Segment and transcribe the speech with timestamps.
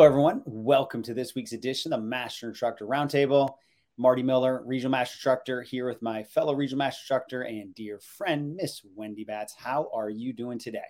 [0.00, 0.40] Hello, everyone.
[0.46, 3.56] Welcome to this week's edition of the Master Instructor Roundtable.
[3.98, 8.56] Marty Miller, Regional Master Instructor, here with my fellow Regional Master Instructor and dear friend,
[8.56, 9.54] Miss Wendy Batts.
[9.54, 10.88] How are you doing today?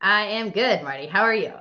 [0.00, 1.06] I am good, Marty.
[1.06, 1.52] How are you?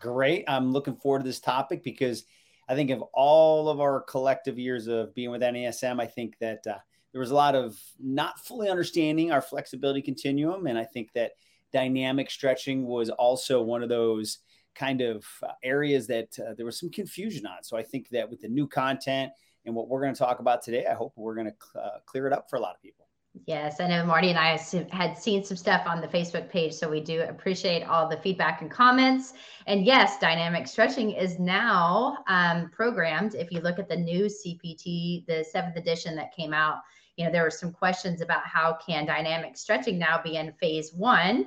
[0.00, 0.44] Great.
[0.46, 2.22] I'm looking forward to this topic because
[2.68, 6.64] I think of all of our collective years of being with NASM, I think that
[6.64, 6.78] uh,
[7.10, 10.68] there was a lot of not fully understanding our flexibility continuum.
[10.68, 11.32] And I think that
[11.72, 14.38] dynamic stretching was also one of those
[14.76, 17.62] kind of uh, areas that uh, there was some confusion on.
[17.62, 19.32] So I think that with the new content
[19.64, 22.26] and what we're going to talk about today, I hope we're going to uh, clear
[22.26, 23.06] it up for a lot of people.
[23.46, 24.58] Yes, I know Marty and I
[24.90, 28.62] had seen some stuff on the Facebook page, so we do appreciate all the feedback
[28.62, 29.34] and comments.
[29.66, 33.34] And yes, dynamic stretching is now um, programmed.
[33.34, 36.78] If you look at the new CPT, the seventh edition that came out,
[37.16, 40.92] you know there were some questions about how can dynamic stretching now be in phase
[40.92, 41.46] one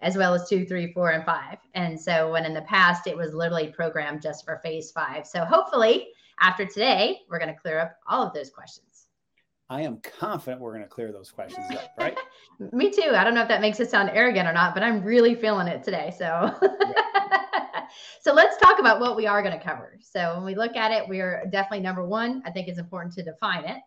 [0.00, 1.58] as well as two, three, four, and five.
[1.74, 5.26] And so when in the past it was literally programmed just for phase five.
[5.26, 6.08] So hopefully
[6.40, 9.06] after today, we're going to clear up all of those questions.
[9.68, 12.16] I am confident we're going to clear those questions up, right?
[12.72, 13.12] Me too.
[13.14, 15.66] I don't know if that makes it sound arrogant or not, but I'm really feeling
[15.66, 16.14] it today.
[16.16, 16.54] So,
[18.20, 19.98] so let's talk about what we are going to cover.
[20.00, 22.42] So when we look at it, we are definitely number one.
[22.46, 23.78] I think it's important to define it,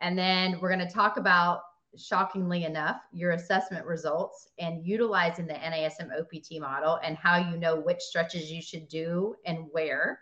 [0.00, 1.62] and then we're going to talk about
[1.96, 7.76] shockingly enough, your assessment results and utilizing the NASM OPT model and how you know
[7.80, 10.20] which stretches you should do and where.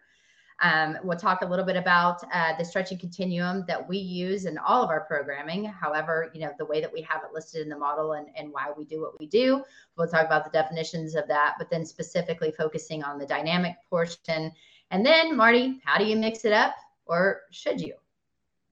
[0.61, 4.59] Um, we'll talk a little bit about uh, the stretching continuum that we use in
[4.59, 5.65] all of our programming.
[5.65, 8.53] However, you know, the way that we have it listed in the model and, and
[8.53, 9.63] why we do what we do.
[9.97, 14.51] We'll talk about the definitions of that, but then specifically focusing on the dynamic portion.
[14.91, 16.75] And then, Marty, how do you mix it up
[17.07, 17.95] or should you?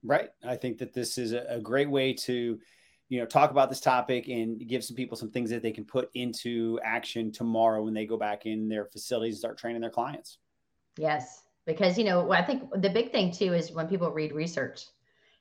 [0.03, 0.29] Right.
[0.45, 2.59] I think that this is a, great way to
[3.09, 5.85] you know talk about this topic and give some people some things that they can
[5.85, 9.89] put into action tomorrow when they go back in their facilities and start training their
[9.89, 10.39] clients.
[10.97, 14.85] Yes because you know i think the big thing too is when people read research.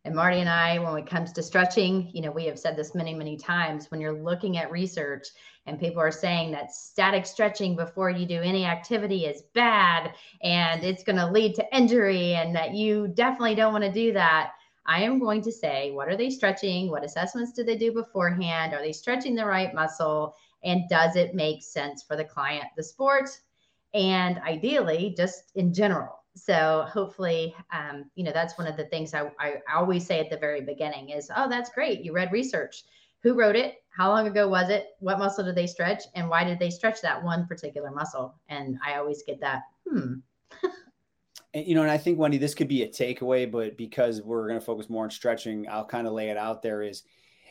[0.04, 2.94] And marty and i when it comes to stretching you know we have said this
[2.94, 5.27] many many times when you're looking at research
[5.66, 10.84] and people are saying that static stretching before you do any activity is bad and
[10.84, 14.53] it's going to lead to injury and that you definitely don't want to do that
[14.86, 16.91] I am going to say, what are they stretching?
[16.91, 18.72] What assessments did they do beforehand?
[18.72, 20.34] Are they stretching the right muscle?
[20.64, 23.28] And does it make sense for the client, the sport,
[23.94, 26.22] and ideally just in general?
[26.36, 30.30] So hopefully, um, you know, that's one of the things I, I always say at
[30.30, 32.04] the very beginning is, oh, that's great.
[32.04, 32.84] You read research.
[33.22, 33.82] Who wrote it?
[33.88, 34.88] How long ago was it?
[35.00, 36.04] What muscle did they stretch?
[36.14, 38.34] And why did they stretch that one particular muscle?
[38.48, 40.16] And I always get that, hmm.
[41.56, 44.47] And, you know, and I think Wendy, this could be a takeaway, but because we're
[44.47, 47.05] going to focus more on stretching, I'll kind of lay it out there is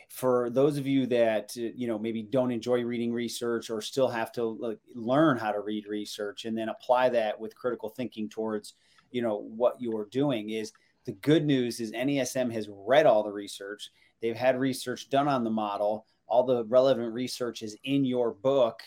[0.08, 4.06] for those of you that uh, you know maybe don't enjoy reading research or still
[4.06, 8.28] have to like, learn how to read research and then apply that with critical thinking
[8.28, 8.74] towards
[9.10, 10.72] you know what you're doing is
[11.06, 13.90] the good news is NASM has read all the research.
[14.22, 16.06] They've had research done on the model.
[16.28, 18.82] All the relevant research is in your book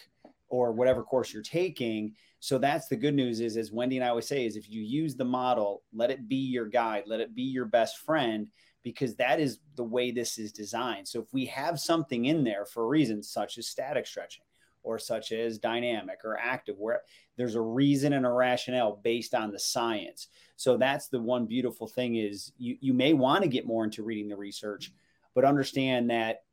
[0.47, 2.15] or whatever course you're taking.
[2.39, 4.81] So that's the good news is, as Wendy and I always say, is if you
[4.81, 8.47] use the model, let it be your guide, let it be your best friend,
[8.81, 11.07] because that is the way this is designed.
[11.07, 14.45] So if we have something in there for reasons such as static stretching
[14.83, 17.01] or such as dynamic or active, where
[17.35, 20.27] there's a reason and a rationale based on the science.
[20.55, 24.03] So that's the one beautiful thing is you, you may want to get more into
[24.03, 24.93] reading the research,
[25.35, 26.43] but understand that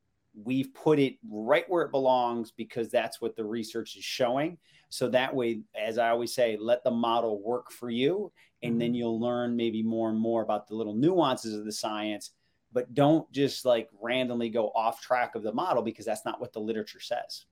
[0.45, 4.59] we've put it right where it belongs because that's what the research is showing.
[4.89, 8.33] So that way, as I always say, let the model work for you.
[8.63, 8.79] And mm-hmm.
[8.79, 12.31] then you'll learn maybe more and more about the little nuances of the science.
[12.73, 16.53] But don't just like randomly go off track of the model because that's not what
[16.53, 17.47] the literature says.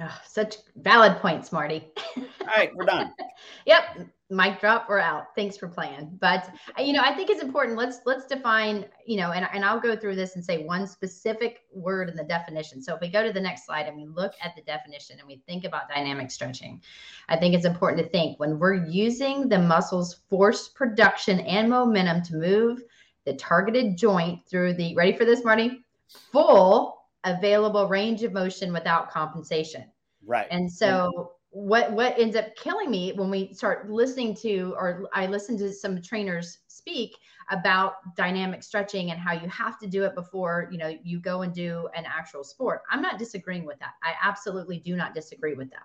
[0.00, 1.86] Oh, such valid points, Marty.
[2.16, 2.24] All
[2.56, 3.12] right, we're done.
[3.66, 3.98] yep,
[4.32, 4.88] mic drop.
[4.88, 5.34] We're out.
[5.36, 6.18] Thanks for playing.
[6.20, 7.76] But you know, I think it's important.
[7.76, 8.86] Let's let's define.
[9.06, 12.24] You know, and and I'll go through this and say one specific word in the
[12.24, 12.82] definition.
[12.82, 15.28] So if we go to the next slide and we look at the definition and
[15.28, 16.80] we think about dynamic stretching,
[17.28, 22.22] I think it's important to think when we're using the muscle's force production and momentum
[22.24, 22.82] to move
[23.24, 24.94] the targeted joint through the.
[24.94, 25.84] Ready for this, Marty?
[26.32, 29.84] Full available range of motion without compensation.
[30.24, 30.46] Right.
[30.50, 35.26] And so what what ends up killing me when we start listening to or I
[35.26, 37.14] listen to some trainers speak
[37.50, 41.42] about dynamic stretching and how you have to do it before, you know, you go
[41.42, 42.80] and do an actual sport.
[42.90, 43.92] I'm not disagreeing with that.
[44.02, 45.84] I absolutely do not disagree with that.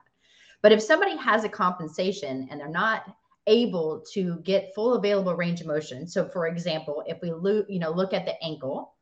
[0.61, 3.13] But if somebody has a compensation and they're not
[3.45, 7.79] able to get full available range of motion, so for example, if we lo- you
[7.79, 8.93] know look at the ankle,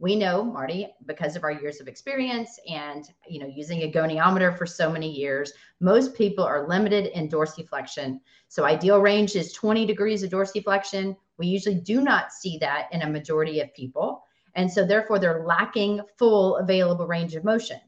[0.00, 4.56] we know marty because of our years of experience and you know using a goniometer
[4.56, 8.20] for so many years most people are limited in dorsiflexion.
[8.48, 11.16] So ideal range is 20 degrees of dorsiflexion.
[11.38, 14.24] We usually do not see that in a majority of people.
[14.54, 17.80] And so therefore they're lacking full available range of motion.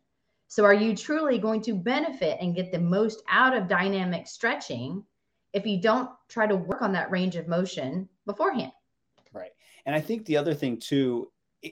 [0.48, 5.04] So are you truly going to benefit and get the most out of dynamic stretching
[5.52, 8.72] if you don't try to work on that range of motion beforehand?
[9.32, 9.52] Right.
[9.86, 11.30] And i think the other thing too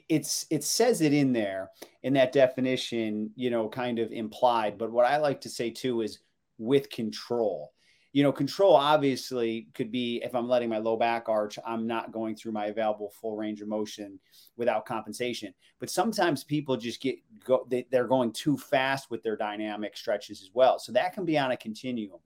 [0.09, 1.71] it's it says it in there
[2.03, 6.01] in that definition you know kind of implied but what i like to say too
[6.01, 6.21] is
[6.59, 7.73] with control
[8.13, 12.13] you know control obviously could be if i'm letting my low back arch i'm not
[12.13, 14.19] going through my available full range of motion
[14.57, 19.37] without compensation but sometimes people just get go they, they're going too fast with their
[19.37, 22.21] dynamic stretches as well so that can be on a continuum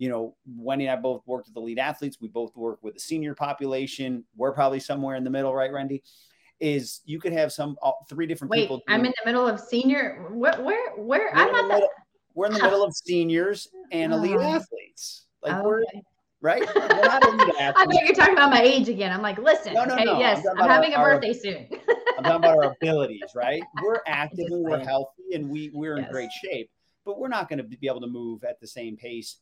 [0.00, 2.16] you know, Wendy and I both worked with the elite athletes.
[2.22, 4.24] We both work with the senior population.
[4.34, 6.02] We're probably somewhere in the middle, right, Randy?
[6.60, 8.82] Is you could have some uh, three different Wait, people.
[8.88, 10.26] I'm in the middle of senior.
[10.30, 11.34] Where, where, where?
[11.34, 11.68] I'm not.
[11.68, 11.88] Middle,
[12.34, 14.42] we're in the middle of seniors and elite oh.
[14.42, 15.26] athletes.
[15.42, 15.82] Like we're
[16.42, 16.62] right.
[16.74, 17.58] We're not elite athletes.
[17.58, 19.12] I thought you're talking about my age again.
[19.12, 19.74] I'm like, listen.
[19.74, 20.18] No, no, okay, no.
[20.18, 21.68] Yes, I'm, I'm having our, a birthday soon.
[22.18, 23.62] I'm talking about our abilities, right?
[23.82, 26.06] We're active and we're healthy and we we're yes.
[26.06, 26.70] in great shape,
[27.04, 29.36] but we're not going to be able to move at the same pace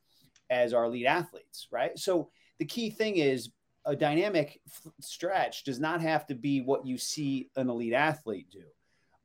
[0.50, 1.98] as our elite athletes, right?
[1.98, 3.50] So the key thing is
[3.88, 4.60] a dynamic
[5.00, 8.64] stretch does not have to be what you see an elite athlete do.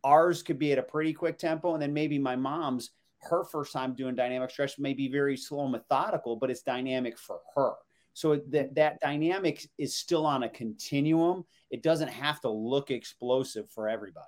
[0.05, 3.73] Ours could be at a pretty quick tempo, and then maybe my mom's her first
[3.73, 7.73] time doing dynamic stretch may be very slow and methodical, but it's dynamic for her.
[8.13, 11.45] So that that dynamic is still on a continuum.
[11.69, 14.27] It doesn't have to look explosive for everybody.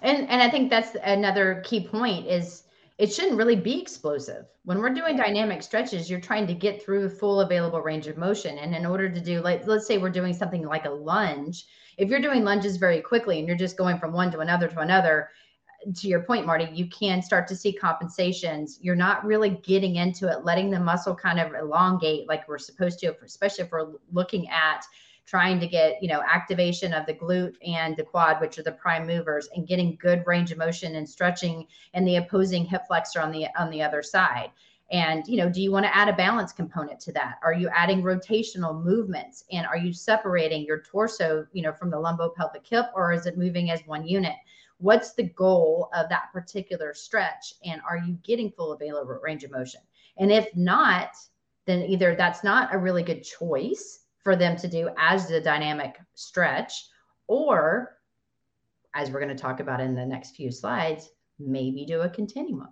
[0.00, 2.64] And and I think that's another key point is
[2.98, 4.46] it shouldn't really be explosive.
[4.64, 8.58] When we're doing dynamic stretches, you're trying to get through full available range of motion.
[8.58, 11.66] And in order to do, like, let's say we're doing something like a lunge,
[11.96, 14.80] if you're doing lunges very quickly and you're just going from one to another to
[14.80, 15.30] another,
[15.94, 18.80] to your point, Marty, you can start to see compensations.
[18.82, 22.98] You're not really getting into it, letting the muscle kind of elongate like we're supposed
[23.00, 24.84] to, especially if we're looking at
[25.28, 28.72] trying to get you know activation of the glute and the quad which are the
[28.72, 33.20] prime movers and getting good range of motion and stretching and the opposing hip flexor
[33.20, 34.50] on the on the other side.
[34.90, 37.38] And you know do you want to add a balance component to that?
[37.42, 39.44] Are you adding rotational movements?
[39.52, 43.36] And are you separating your torso you know from the lumbopelvic hip or is it
[43.36, 44.36] moving as one unit?
[44.78, 47.52] What's the goal of that particular stretch?
[47.66, 49.82] And are you getting full available range of motion?
[50.16, 51.10] And if not
[51.66, 55.98] then either that's not a really good choice for them to do as the dynamic
[56.14, 56.86] stretch,
[57.26, 57.98] or
[58.94, 62.68] as we're going to talk about in the next few slides, maybe do a continuum.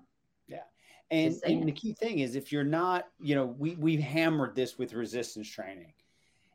[0.48, 0.62] Yeah.
[1.10, 4.78] And, and the key thing is if you're not, you know, we, we've hammered this
[4.78, 5.92] with resistance training.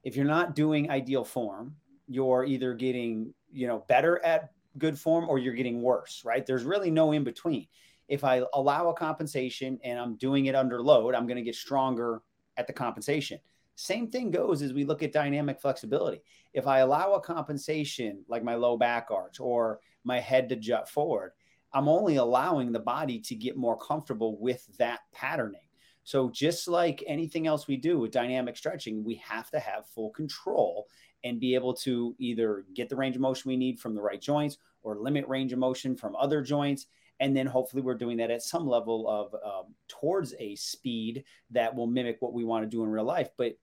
[0.03, 1.75] If you're not doing ideal form,
[2.07, 6.45] you're either getting, you know, better at good form or you're getting worse, right?
[6.45, 7.67] There's really no in between.
[8.07, 11.55] If I allow a compensation and I'm doing it under load, I'm going to get
[11.55, 12.21] stronger
[12.57, 13.39] at the compensation.
[13.75, 16.21] Same thing goes as we look at dynamic flexibility.
[16.53, 20.89] If I allow a compensation like my low back arch or my head to jut
[20.89, 21.31] forward,
[21.73, 25.62] I'm only allowing the body to get more comfortable with that patterning.
[26.03, 30.09] So, just like anything else we do with dynamic stretching, we have to have full
[30.09, 30.88] control
[31.24, 34.19] and be able to either get the range of motion we need from the right
[34.19, 36.88] joints or limit range of motion from other joints
[37.22, 41.74] and then hopefully we're doing that at some level of um, towards a speed that
[41.74, 43.54] will mimic what we want to do in real life but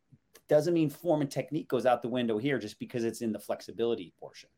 [0.49, 3.39] doesn't mean form and technique goes out the window here just because it's in the
[3.39, 4.49] flexibility portion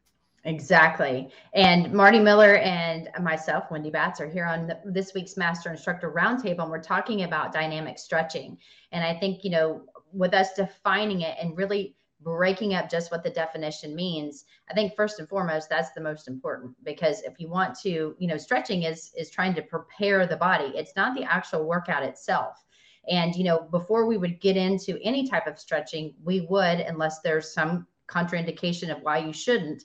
[0.44, 1.28] Exactly.
[1.52, 6.10] And Marty Miller and myself, Wendy Batts, are here on the, this week's Master Instructor
[6.10, 8.56] Roundtable, and we're talking about dynamic stretching.
[8.92, 13.22] And I think, you know, with us defining it and really breaking up just what
[13.22, 17.48] the definition means i think first and foremost that's the most important because if you
[17.48, 20.72] want to you know stretching is is trying to prepare the body.
[20.74, 22.64] It's not the actual workout itself.
[23.08, 27.20] And you know before we would get into any type of stretching we would unless
[27.20, 29.84] there's some contraindication of why you shouldn't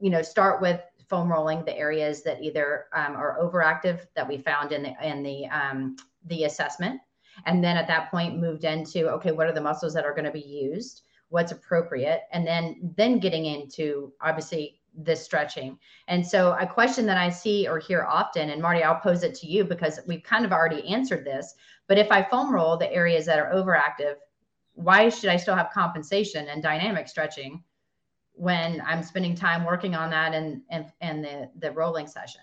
[0.00, 4.38] you know start with foam rolling the areas that either um, are overactive that we
[4.38, 7.00] found in the in the um, the assessment.
[7.46, 10.24] And then at that point moved into okay what are the muscles that are going
[10.24, 11.02] to be used
[11.34, 15.76] what's appropriate and then then getting into obviously the stretching
[16.06, 19.34] and so a question that i see or hear often and marty i'll pose it
[19.34, 21.56] to you because we've kind of already answered this
[21.88, 24.14] but if i foam roll the areas that are overactive
[24.74, 27.60] why should i still have compensation and dynamic stretching
[28.34, 32.42] when i'm spending time working on that and and, and the the rolling session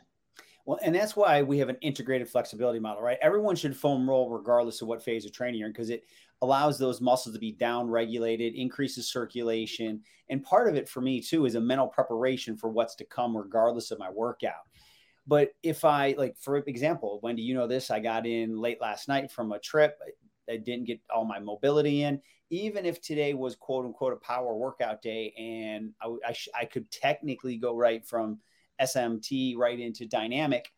[0.66, 3.18] well, and that's why we have an integrated flexibility model, right?
[3.20, 6.04] Everyone should foam roll regardless of what phase of training you're in, because it
[6.42, 10.02] allows those muscles to be down regulated, increases circulation.
[10.30, 13.38] And part of it for me too is a mental preparation for what's to come,
[13.38, 14.64] regardless of my workout.
[15.28, 19.08] But if I, like, for example, Wendy, you know this, I got in late last
[19.08, 20.00] night from a trip.
[20.50, 22.20] I didn't get all my mobility in.
[22.50, 26.90] Even if today was quote unquote a power workout day and I, I, I could
[26.92, 28.40] technically go right from
[28.82, 30.74] SMT right into dynamic,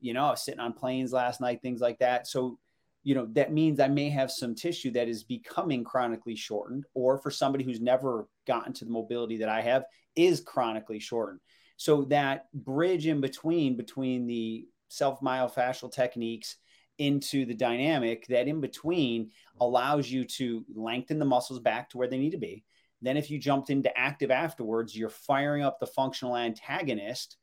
[0.00, 2.26] you know, I was sitting on planes last night, things like that.
[2.26, 2.58] So
[3.04, 7.16] you know that means i may have some tissue that is becoming chronically shortened or
[7.18, 9.84] for somebody who's never gotten to the mobility that i have
[10.18, 11.40] is chronically shortened.
[11.76, 16.56] So that bridge in between between the self myofascial techniques
[16.98, 22.08] into the dynamic that in between allows you to lengthen the muscles back to where
[22.08, 22.64] they need to be.
[23.00, 27.36] Then if you jumped into active afterwards you're firing up the functional antagonist.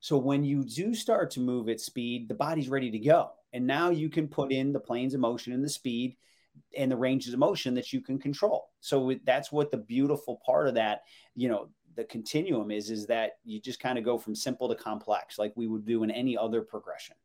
[0.00, 3.66] So when you do start to move at speed the body's ready to go and
[3.66, 6.16] now you can put in the planes of motion and the speed
[6.76, 8.70] and the ranges of motion that you can control.
[8.80, 11.02] So that's what the beautiful part of that,
[11.34, 14.74] you know, the continuum is, is that you just kind of go from simple to
[14.74, 17.16] complex, like we would do in any other progression.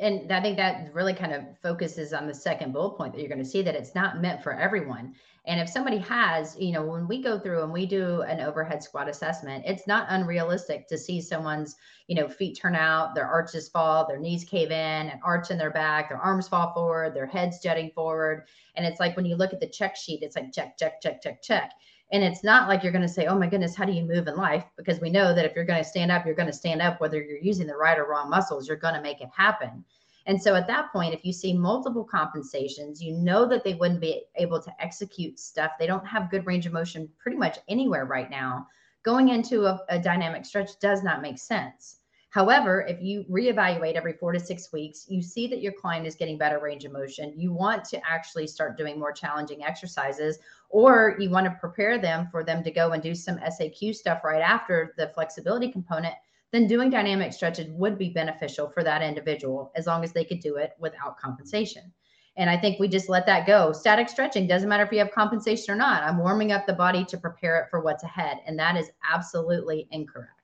[0.00, 3.28] And I think that really kind of focuses on the second bullet point that you're
[3.28, 5.14] going to see that it's not meant for everyone.
[5.44, 8.82] And if somebody has, you know, when we go through and we do an overhead
[8.82, 11.74] squat assessment, it's not unrealistic to see someone's,
[12.06, 15.58] you know, feet turn out, their arches fall, their knees cave in, an arch in
[15.58, 18.46] their back, their arms fall forward, their heads jutting forward.
[18.76, 21.22] And it's like when you look at the check sheet, it's like check, check, check,
[21.22, 21.72] check, check.
[22.10, 24.28] And it's not like you're going to say, oh my goodness, how do you move
[24.28, 24.64] in life?
[24.76, 27.00] Because we know that if you're going to stand up, you're going to stand up,
[27.00, 29.84] whether you're using the right or wrong muscles, you're going to make it happen.
[30.24, 34.00] And so at that point, if you see multiple compensations, you know that they wouldn't
[34.00, 35.72] be able to execute stuff.
[35.78, 38.66] They don't have good range of motion pretty much anywhere right now.
[39.04, 42.00] Going into a, a dynamic stretch does not make sense.
[42.30, 46.14] However, if you reevaluate every four to six weeks, you see that your client is
[46.14, 47.32] getting better range of motion.
[47.34, 50.38] You want to actually start doing more challenging exercises,
[50.68, 54.24] or you want to prepare them for them to go and do some SAQ stuff
[54.24, 56.14] right after the flexibility component
[56.50, 60.40] then doing dynamic stretches would be beneficial for that individual as long as they could
[60.40, 61.92] do it without compensation.
[62.36, 63.72] And I think we just let that go.
[63.72, 66.04] Static stretching doesn't matter if you have compensation or not.
[66.04, 68.38] I'm warming up the body to prepare it for what's ahead.
[68.46, 70.40] And that is absolutely incorrect.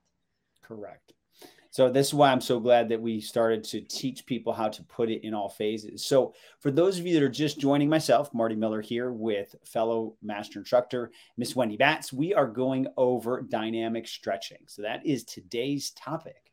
[0.61, 1.14] Correct.
[1.75, 4.83] So this is why I'm so glad that we started to teach people how to
[4.85, 6.07] put it in all phases.
[6.07, 10.15] So for those of you that are just joining myself, Marty Miller here with fellow
[10.23, 14.59] master instructor, Miss Wendy Batts, we are going over dynamic stretching.
[14.69, 16.53] So that is today's topic.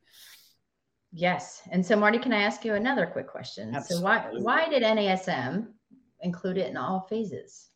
[1.13, 1.61] Yes.
[1.69, 3.75] And so Marty, can I ask you another quick question?
[3.75, 3.97] Absolutely.
[3.97, 5.67] So why why did NASM
[6.21, 7.69] include it in all phases?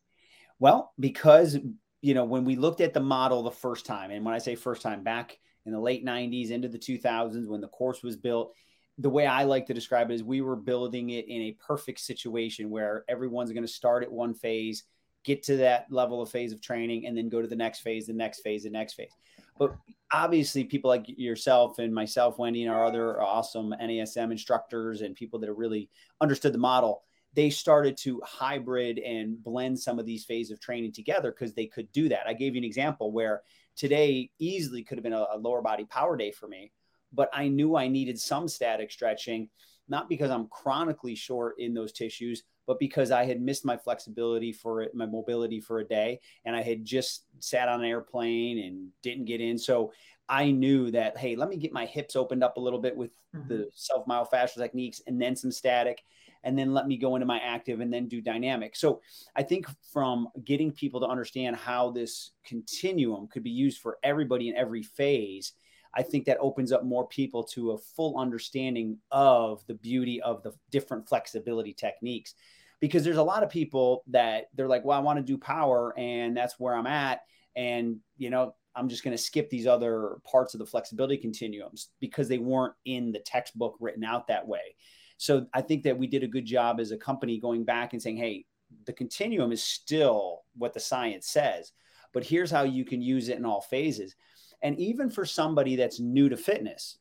[0.58, 1.60] Well, because
[2.02, 4.56] you know, when we looked at the model the first time, and when I say
[4.56, 8.54] first time back in the late 90s into the 2000s when the course was built
[8.98, 12.00] the way I like to describe it is we were building it in a perfect
[12.00, 14.84] situation where everyone's going to start at one phase,
[15.24, 18.08] get to that level of phase of training, and then go to the next phase,
[18.08, 19.12] the next phase, the next phase.
[19.60, 19.76] But
[20.14, 25.40] obviously, people like yourself and myself, Wendy, and our other awesome NASM instructors and people
[25.40, 25.90] that have really
[26.22, 27.04] understood the model,
[27.34, 31.66] they started to hybrid and blend some of these phases of training together because they
[31.66, 32.28] could do that.
[32.28, 33.44] I gave you an example where
[33.76, 36.72] today easily could have been a, a lower body power day for me,
[37.14, 39.50] but I knew I needed some static stretching,
[39.88, 44.52] not because I'm chronically short in those tissues, but because I had missed my flexibility
[44.52, 48.60] for it, my mobility for a day, and I had just sat on an airplane
[48.60, 49.58] and didn't get in.
[49.58, 49.92] So
[50.28, 53.12] I knew that, hey, let me get my hips opened up a little bit with
[53.36, 53.48] mm-hmm.
[53.48, 56.04] the self myofascial techniques and then some static
[56.46, 58.76] and then let me go into my active and then do dynamic.
[58.76, 59.02] So
[59.36, 64.48] I think from getting people to understand how this continuum could be used for everybody
[64.48, 65.54] in every phase,
[65.96, 70.44] I think that opens up more people to a full understanding of the beauty of
[70.44, 72.36] the different flexibility techniques.
[72.80, 75.98] Because there's a lot of people that they're like, well, I want to do power
[75.98, 77.22] and that's where I'm at.
[77.56, 81.88] And, you know, I'm just going to skip these other parts of the flexibility continuums
[82.02, 84.76] because they weren't in the textbook written out that way.
[85.18, 88.02] So I think that we did a good job as a company going back and
[88.02, 88.46] saying, hey,
[88.86, 91.72] the continuum is still what the science says,
[92.14, 94.16] but here's how you can use it in all phases.
[94.62, 96.98] And even for somebody that's new to fitness,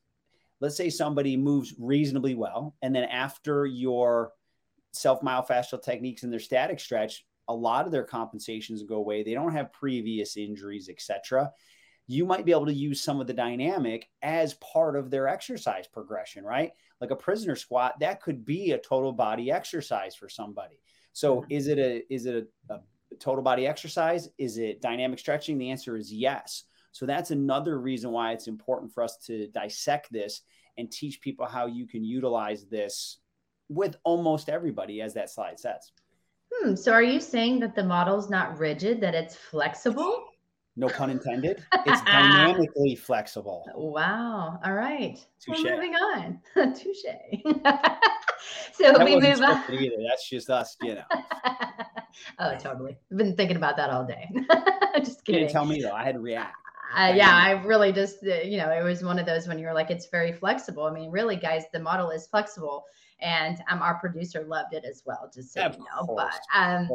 [0.59, 4.31] let's say somebody moves reasonably well, and then after your
[4.91, 9.23] self myofascial techniques and their static stretch, a lot of their compensations go away.
[9.23, 11.51] They don't have previous injuries, etc.
[12.07, 15.87] You might be able to use some of the dynamic as part of their exercise
[15.87, 16.71] progression, right?
[17.01, 20.79] like a prisoner squat, that could be a total body exercise for somebody.
[21.13, 21.51] So mm-hmm.
[21.51, 22.79] is it a is it a, a
[23.19, 24.29] total body exercise?
[24.37, 25.57] Is it dynamic stretching?
[25.57, 26.63] The answer is yes.
[26.91, 30.41] So that's another reason why it's important for us to dissect this
[30.77, 33.17] and teach people how you can utilize this
[33.67, 35.91] with almost everybody, as that slide says.
[36.53, 36.75] Hmm.
[36.75, 40.23] So are you saying that the model is not rigid, that it's flexible?
[40.77, 41.63] No pun intended.
[41.85, 43.65] It's dynamically flexible.
[43.75, 44.59] Wow.
[44.63, 45.17] All right.
[45.39, 45.63] Touche.
[45.63, 46.39] Well, moving on.
[46.75, 47.05] Touche.
[48.73, 49.63] so That we move on.
[49.73, 49.95] either.
[50.09, 51.03] That's just us, you know.
[52.39, 52.97] oh, totally.
[53.11, 54.29] I've been thinking about that all day.
[54.97, 55.41] just You kidding.
[55.41, 55.93] didn't tell me though.
[55.93, 56.55] I had to react.
[56.95, 59.65] Uh, yeah, I really just, uh, you know, it was one of those when you
[59.65, 60.83] were like, it's very flexible.
[60.85, 62.85] I mean, really, guys, the model is flexible,
[63.19, 66.05] and um, our producer loved it as well, just so Of you know.
[66.05, 66.35] course.
[66.53, 66.87] But, um,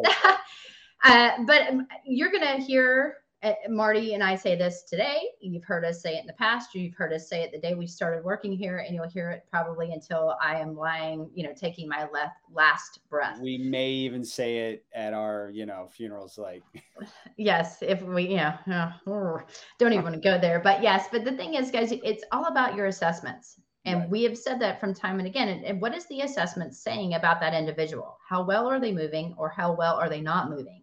[1.04, 5.22] uh, but um, you're gonna hear uh, Uh, Marty and I say this today.
[5.40, 6.74] You've heard us say it in the past.
[6.74, 9.46] You've heard us say it the day we started working here, and you'll hear it
[9.50, 13.38] probably until I am lying, you know, taking my left last breath.
[13.40, 16.36] We may even say it at our, you know, funerals.
[16.36, 16.62] Like,
[17.38, 18.58] Yes, if we, yeah,
[19.06, 20.60] don't even want to go there.
[20.60, 23.58] But yes, but the thing is, guys, it's all about your assessments.
[23.86, 24.10] And Right.
[24.10, 25.48] we have said that from time and again.
[25.48, 28.18] And, and what is the assessment saying about that individual?
[28.28, 30.79] How well are they moving or how well are they not moving?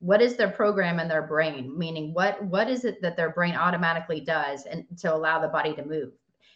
[0.00, 1.76] What is their program in their brain?
[1.78, 5.74] Meaning what what is it that their brain automatically does and to allow the body
[5.74, 6.12] to move?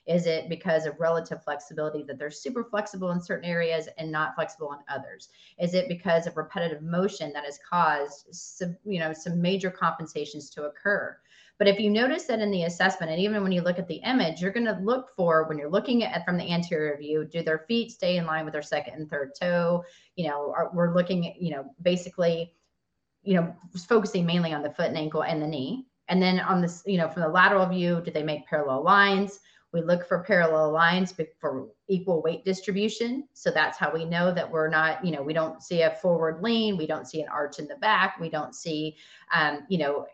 [0.06, 4.34] Is it because of relative flexibility that they're super flexible in certain areas and not
[4.34, 5.30] flexible in others?
[5.58, 10.50] Is it because of repetitive motion that has caused some, you know, some major compensations
[10.50, 11.16] to occur?
[11.58, 14.02] But if you notice that in the assessment, and even when you look at the
[14.04, 17.42] image, you're going to look for when you're looking at from the anterior view, do
[17.42, 19.84] their feet stay in line with their second and third toe?
[20.16, 22.52] You know, are, we're looking at, you know, basically,
[23.24, 23.54] you know,
[23.88, 25.86] focusing mainly on the foot and ankle and the knee.
[26.08, 29.40] And then on this, you know, from the lateral view, do they make parallel lines?
[29.72, 33.26] We look for parallel lines for equal weight distribution.
[33.32, 36.42] So that's how we know that we're not, you know, we don't see a forward
[36.42, 38.96] lean, we don't see an arch in the back, we don't see,
[39.34, 40.06] um, you know,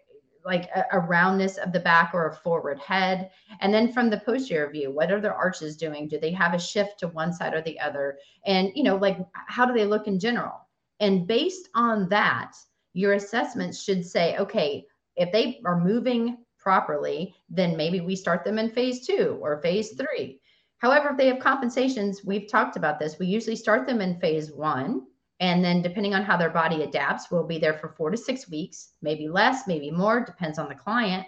[0.47, 3.31] like a, a roundness of the back or a forward head.
[3.61, 6.09] And then from the posterior view, what are their arches doing?
[6.09, 8.19] Do they have a shift to one side or the other?
[8.47, 10.67] And, you know, like how do they look in general?
[11.01, 12.57] And based on that,
[12.93, 14.85] your assessments should say, okay,
[15.17, 19.95] if they are moving properly, then maybe we start them in phase two or phase
[19.95, 20.05] mm-hmm.
[20.05, 20.41] three.
[20.79, 23.19] However, if they have compensations, we've talked about this.
[23.19, 25.03] We usually start them in phase one.
[25.41, 28.49] And then, depending on how their body adapts, we'll be there for four to six
[28.49, 31.27] weeks, maybe less, maybe more, depends on the client.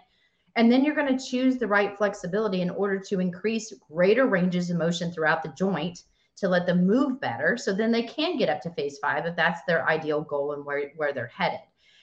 [0.54, 4.68] And then you're going to choose the right flexibility in order to increase greater ranges
[4.68, 6.02] of motion throughout the joint
[6.42, 7.56] to let them move better.
[7.56, 10.64] So then they can get up to phase five if that's their ideal goal and
[10.64, 11.60] where, where they're headed.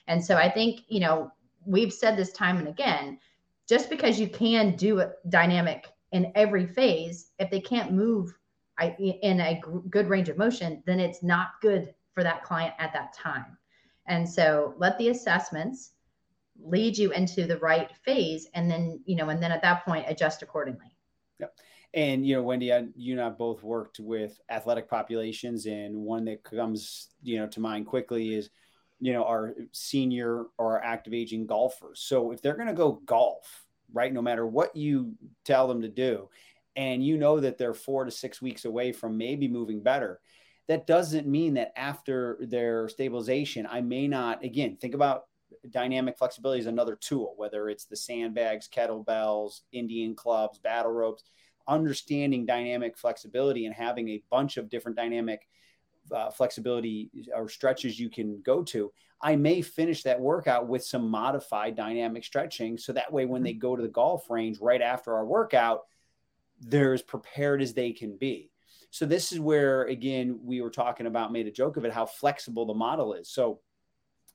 [0.08, 1.30] And so I think, you know,
[1.65, 3.19] we've said this time and again
[3.67, 8.34] just because you can do a dynamic in every phase, if they can't move
[8.97, 13.13] in a good range of motion, then it's not good for that client at that
[13.13, 13.58] time.
[14.08, 15.91] And so let the assessments
[16.63, 20.06] lead you into the right phase and then, you know, and then at that point
[20.08, 20.95] adjust accordingly.
[21.93, 26.25] And you know, Wendy, I, you and I both worked with athletic populations, and one
[26.25, 28.49] that comes, you know, to mind quickly is,
[28.99, 32.02] you know, our senior or our active aging golfers.
[32.02, 35.13] So if they're going to go golf, right, no matter what you
[35.45, 36.30] tell them to do,
[36.75, 40.19] and you know that they're four to six weeks away from maybe moving better,
[40.67, 45.23] that doesn't mean that after their stabilization, I may not, again, think about
[45.71, 51.23] dynamic flexibility is another tool, whether it's the sandbags, kettlebells, Indian clubs, battle ropes,
[51.69, 55.47] understanding dynamic flexibility and having a bunch of different dynamic
[56.12, 58.91] uh, flexibility or stretches you can go to.
[59.21, 62.77] I may finish that workout with some modified dynamic stretching.
[62.77, 65.82] So that way, when they go to the golf range right after our workout,
[66.62, 68.49] they're as prepared as they can be.
[68.91, 72.05] So this is where, again, we were talking about, made a joke of it, how
[72.05, 73.29] flexible the model is.
[73.29, 73.60] So,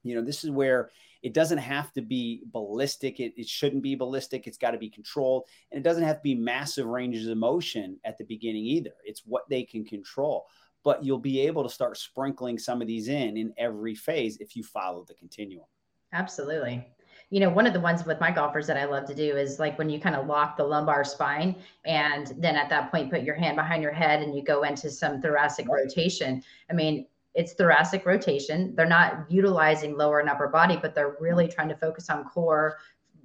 [0.02, 0.90] you know, this is where
[1.24, 3.18] it doesn't have to be ballistic.
[3.18, 4.46] It, it shouldn't be ballistic.
[4.46, 5.44] It's got to be controlled.
[5.72, 8.92] And it doesn't have to be massive ranges of motion at the beginning either.
[9.04, 10.44] It's what they can control.
[10.84, 14.54] But you'll be able to start sprinkling some of these in in every phase if
[14.54, 15.64] you follow the continuum.
[16.12, 16.86] Absolutely.
[17.30, 19.58] You know, one of the ones with my golfers that I love to do is
[19.58, 21.56] like when you kind of lock the lumbar spine
[21.86, 24.90] and then at that point put your hand behind your head and you go into
[24.90, 26.42] some thoracic rotation.
[26.70, 28.74] I mean, it's thoracic rotation.
[28.76, 32.78] They're not utilizing lower and upper body, but they're really trying to focus on core,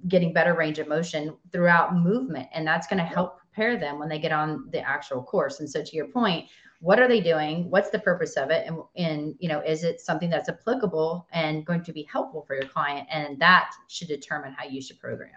[0.08, 2.48] getting better range of motion throughout movement.
[2.52, 5.60] And that's going to help prepare them when they get on the actual course.
[5.60, 6.48] And so to your point,
[6.80, 10.00] what are they doing what's the purpose of it and, and you know is it
[10.00, 14.52] something that's applicable and going to be helpful for your client and that should determine
[14.52, 15.30] how you should program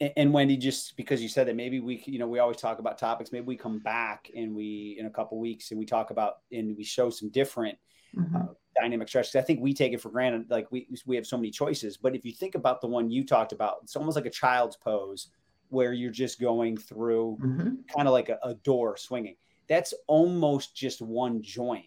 [0.00, 2.80] And, and Wendy, just because you said that, maybe we, you know, we always talk
[2.80, 3.30] about topics.
[3.30, 6.76] Maybe we come back and we, in a couple weeks, and we talk about and
[6.76, 7.78] we show some different
[8.14, 8.50] Mhm.
[8.50, 9.36] uh, dynamic stretches.
[9.36, 11.96] I think we take it for granted, like we we have so many choices.
[11.96, 14.76] But if you think about the one you talked about, it's almost like a child's
[14.76, 15.28] pose,
[15.68, 17.88] where you're just going through Mhm.
[17.88, 19.36] kind of like a, a door swinging.
[19.66, 21.86] That's almost just one joint.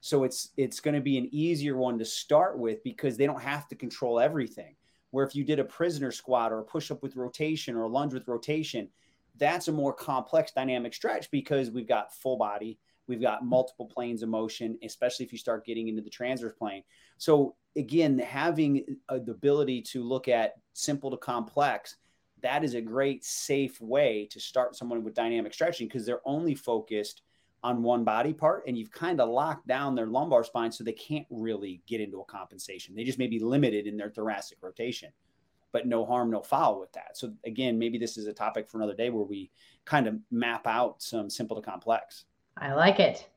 [0.00, 3.42] So it's it's going to be an easier one to start with because they don't
[3.42, 4.76] have to control everything.
[5.10, 7.88] Where if you did a prisoner squat or a push up with rotation or a
[7.88, 8.90] lunge with rotation,
[9.36, 14.22] that's a more complex dynamic stretch because we've got full body, we've got multiple planes
[14.22, 16.82] of motion, especially if you start getting into the transverse plane.
[17.16, 21.96] So again, having uh, the ability to look at simple to complex,
[22.42, 26.54] that is a great safe way to start someone with dynamic stretching because they're only
[26.54, 27.22] focused
[27.64, 30.92] on one body part and you've kind of locked down their lumbar spine so they
[30.92, 32.94] can't really get into a compensation.
[32.94, 35.10] They just may be limited in their thoracic rotation,
[35.72, 37.16] but no harm, no foul with that.
[37.16, 39.50] So again, maybe this is a topic for another day where we
[39.84, 42.26] kind of map out some simple to complex.
[42.60, 43.28] I like it.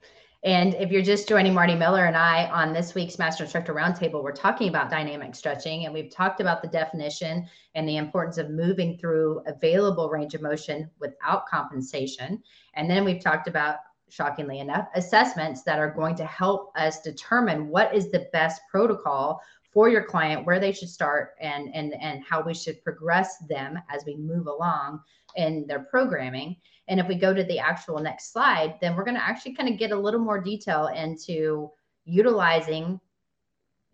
[0.44, 4.24] And if you're just joining Marty Miller and I on this week's Master Instructor Roundtable,
[4.24, 8.50] we're talking about dynamic stretching and we've talked about the definition and the importance of
[8.50, 12.42] moving through available range of motion without compensation.
[12.74, 13.78] And then we've talked about
[14.10, 19.42] shockingly enough, assessments that are going to help us determine what is the best protocol
[19.72, 23.80] for your client, where they should start, and and and how we should progress them
[23.90, 25.00] as we move along
[25.38, 26.58] in their programming.
[26.92, 29.70] And if we go to the actual next slide, then we're going to actually kind
[29.70, 31.72] of get a little more detail into
[32.04, 33.00] utilizing,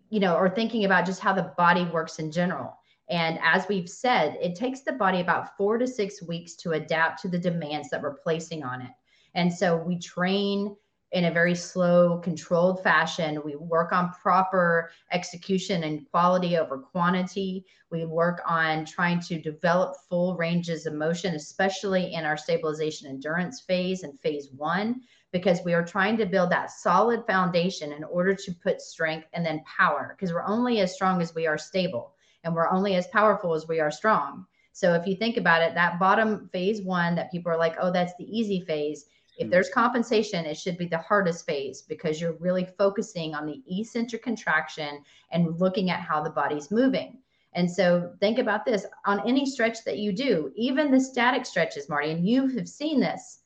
[0.09, 2.75] you know, or thinking about just how the body works in general.
[3.07, 7.21] And as we've said, it takes the body about four to six weeks to adapt
[7.21, 8.91] to the demands that we're placing on it.
[9.35, 10.75] And so we train
[11.13, 13.41] in a very slow, controlled fashion.
[13.43, 17.65] We work on proper execution and quality over quantity.
[17.91, 23.61] We work on trying to develop full ranges of motion, especially in our stabilization endurance
[23.61, 28.35] phase and phase one, because we are trying to build that solid foundation in order
[28.35, 32.15] to put strength and then power, because we're only as strong as we are stable
[32.43, 34.45] and we're only as powerful as we are strong.
[34.73, 37.91] So if you think about it, that bottom phase one that people are like, oh,
[37.91, 39.05] that's the easy phase
[39.37, 39.51] if mm-hmm.
[39.51, 44.23] there's compensation, it should be the hardest phase because you're really focusing on the eccentric
[44.23, 47.19] contraction and looking at how the body's moving.
[47.53, 51.89] And so think about this on any stretch that you do, even the static stretches,
[51.89, 53.39] Marty, and you have seen this.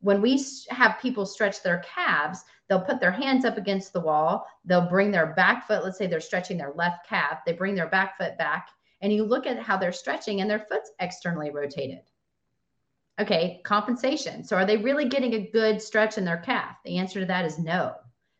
[0.00, 4.46] When we have people stretch their calves, they'll put their hands up against the wall.
[4.64, 7.88] They'll bring their back foot, let's say they're stretching their left calf, they bring their
[7.88, 8.68] back foot back,
[9.00, 12.02] and you look at how they're stretching and their foot's externally rotated.
[13.18, 14.44] Okay, compensation.
[14.44, 16.76] So are they really getting a good stretch in their calf?
[16.84, 17.94] The answer to that is no,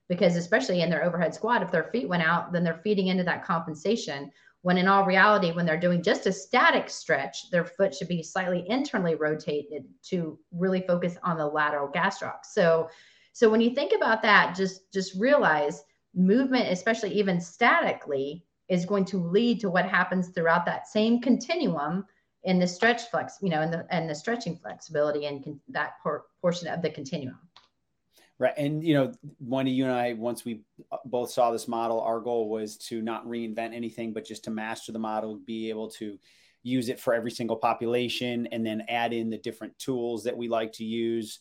[0.09, 3.25] because especially in their overhead squat, if their feet went out, then they're feeding into
[3.25, 4.31] that compensation.
[4.61, 8.23] When in all reality, when they're doing just a static stretch, their foot should be
[8.23, 12.45] slightly internally rotated to really focus on the lateral gastroc.
[12.45, 12.91] So,
[13.33, 15.85] so when you think about that, just just realize
[16.15, 22.05] movement, especially even statically, is going to lead to what happens throughout that same continuum
[22.47, 25.95] in the stretch flex, you know, and the and the stretching flexibility and con- that
[26.03, 27.39] por- portion of the continuum.
[28.39, 30.61] Right, and you know, Wendy, you and I, once we
[30.93, 34.51] uh, both saw this model, our goal was to not reinvent anything, but just to
[34.51, 36.19] master the model, be able to
[36.63, 40.49] use it for every single population, and then add in the different tools that we
[40.49, 41.41] like to use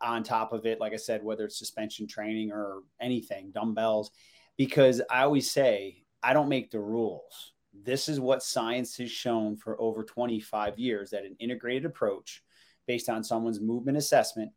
[0.00, 0.80] on top of it.
[0.80, 4.10] Like I said, whether it's suspension training or anything, dumbbells,
[4.56, 7.52] because I always say I don't make the rules
[7.84, 12.42] this is what science has shown for over 25 years that an integrated approach
[12.86, 14.50] based on someone's movement assessment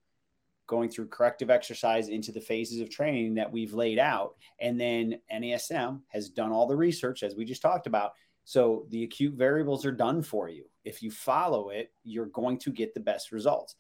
[0.67, 5.19] going through corrective exercise into the phases of training that we've laid out and then
[5.34, 8.12] NASM has done all the research as we just talked about.
[8.45, 10.65] So the acute variables are done for you.
[10.86, 13.75] If you follow it you're going to get the best results.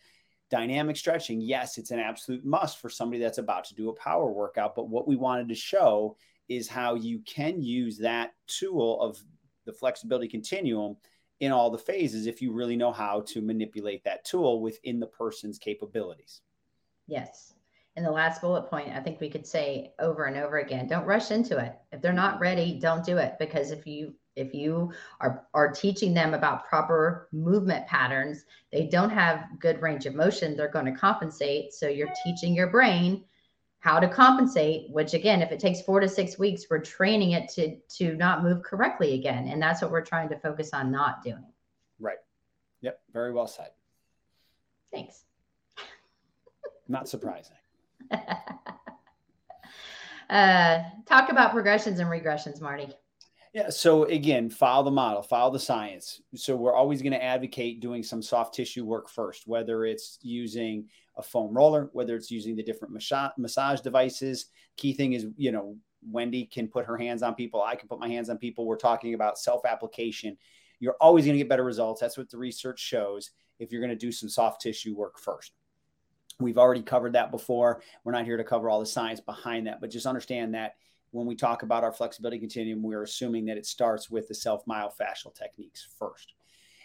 [0.49, 4.31] Dynamic stretching yes it's an absolute must for somebody that's about to do a power
[4.31, 6.17] workout but what we wanted to show
[6.49, 9.21] is how you can use that tool of
[9.65, 10.97] the flexibility continuum
[11.39, 15.07] in all the phases if you really know how to manipulate that tool within the
[15.07, 16.41] person's capabilities.
[17.07, 17.53] Yes.
[17.95, 21.05] And the last bullet point, I think we could say over and over again, don't
[21.05, 21.75] rush into it.
[21.91, 26.13] If they're not ready, don't do it because if you if you are are teaching
[26.13, 30.97] them about proper movement patterns, they don't have good range of motion, they're going to
[30.97, 31.73] compensate.
[31.73, 33.25] So you're teaching your brain
[33.79, 37.49] how to compensate which again if it takes four to six weeks we're training it
[37.49, 39.47] to to not move correctly again.
[39.47, 41.45] And that's what we're trying to focus on not doing.
[41.99, 42.17] Right.
[42.81, 42.99] Yep.
[43.13, 43.69] Very well said.
[44.91, 45.23] Thanks.
[46.87, 47.57] Not surprising.
[50.29, 52.87] Uh talk about progressions and regressions marty.
[53.53, 53.69] Yeah.
[53.69, 56.21] So again, follow the model, follow the science.
[56.35, 60.87] So we're always going to advocate doing some soft tissue work first, whether it's using
[61.19, 62.93] a foam roller, whether it's using the different
[63.37, 64.45] massage devices.
[64.77, 65.75] Key thing is, you know,
[66.09, 67.61] Wendy can put her hands on people.
[67.61, 68.65] I can put my hands on people.
[68.65, 70.37] We're talking about self application.
[70.79, 71.99] You're always going to get better results.
[71.99, 75.51] That's what the research shows if you're going to do some soft tissue work first.
[76.39, 77.81] We've already covered that before.
[78.05, 80.75] We're not here to cover all the science behind that, but just understand that
[81.11, 84.65] when we talk about our flexibility continuum, we're assuming that it starts with the self
[84.65, 86.33] myofascial techniques first.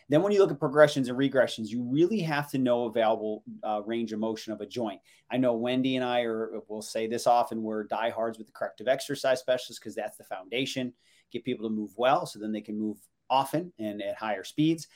[0.08, 3.80] Then, when you look at progressions and regressions, you really have to know available uh,
[3.84, 5.00] range of motion of a joint.
[5.30, 8.86] I know Wendy and I are, will say this often, we're diehards with the corrective
[8.86, 10.92] exercise specialists because that's the foundation.
[11.32, 12.98] Get people to move well so then they can move
[13.30, 14.88] often and at higher speeds.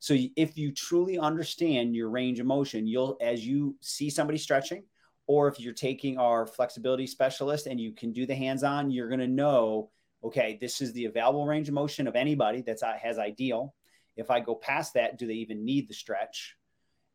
[0.00, 4.82] So, if you truly understand your range of motion, you'll, as you see somebody stretching,
[5.28, 9.08] or if you're taking our flexibility specialist and you can do the hands on, you're
[9.08, 9.90] going to know,
[10.24, 13.74] okay, this is the available range of motion of anybody that uh, has ideal
[14.16, 16.56] if I go past that, do they even need the stretch?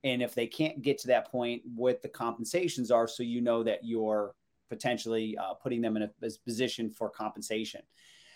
[0.03, 3.63] And if they can't get to that point, what the compensations are, so you know
[3.63, 4.33] that you're
[4.69, 7.81] potentially uh, putting them in a, a position for compensation.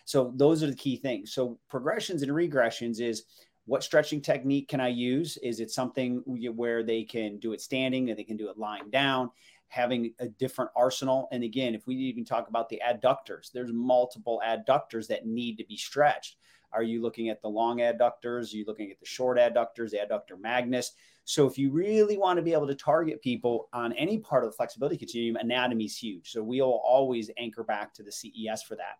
[0.05, 1.33] So those are the key things.
[1.33, 3.23] So progressions and regressions is
[3.65, 5.37] what stretching technique can I use?
[5.37, 8.91] Is it something where they can do it standing and they can do it lying
[8.91, 9.31] down?
[9.67, 11.27] having a different arsenal.
[11.31, 15.65] And again, if we even talk about the adductors, there's multiple adductors that need to
[15.65, 16.37] be stretched.
[16.75, 18.53] Are you looking at the long adductors?
[18.53, 20.91] Are you looking at the short adductors, the adductor magnus?
[21.23, 24.51] So if you really want to be able to target people on any part of
[24.51, 26.31] the flexibility continuum, anatomy is huge.
[26.31, 28.99] So we'll always anchor back to the CES for that.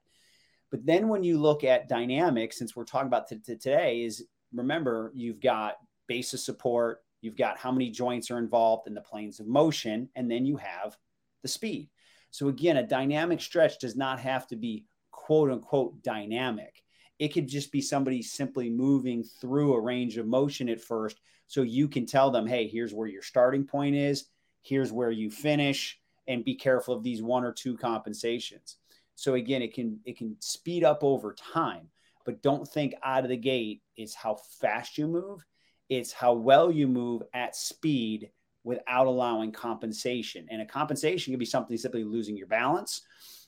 [0.71, 4.25] But then when you look at dynamics, since we're talking about t- t- today, is
[4.53, 5.75] remember you've got
[6.07, 10.29] basis support, you've got how many joints are involved in the planes of motion, and
[10.29, 10.97] then you have
[11.43, 11.89] the speed.
[12.31, 16.83] So again, a dynamic stretch does not have to be quote unquote dynamic.
[17.19, 21.19] It could just be somebody simply moving through a range of motion at first.
[21.47, 24.25] So you can tell them, hey, here's where your starting point is,
[24.61, 28.77] here's where you finish, and be careful of these one or two compensations.
[29.15, 31.89] So again, it can it can speed up over time,
[32.25, 35.45] but don't think out of the gate is how fast you move.
[35.89, 38.31] It's how well you move at speed
[38.63, 40.47] without allowing compensation.
[40.49, 43.01] And a compensation can be something simply losing your balance,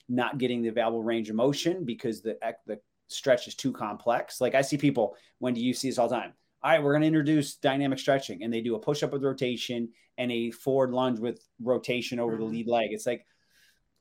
[0.07, 4.41] not getting the available range of motion because the the stretch is too complex.
[4.41, 6.33] Like I see people, when do you see this all the time?
[6.63, 9.23] All right, we're going to introduce dynamic stretching, and they do a push up with
[9.23, 12.41] rotation and a forward lunge with rotation over mm-hmm.
[12.41, 12.89] the lead leg.
[12.91, 13.25] It's like,